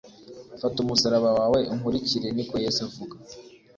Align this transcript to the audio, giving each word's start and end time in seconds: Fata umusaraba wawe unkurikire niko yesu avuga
Fata 0.61 0.77
umusaraba 0.83 1.29
wawe 1.37 1.59
unkurikire 1.73 2.27
niko 2.31 2.55
yesu 2.63 2.79
avuga 2.87 3.15